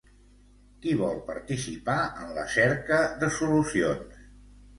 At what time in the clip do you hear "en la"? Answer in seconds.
2.23-2.47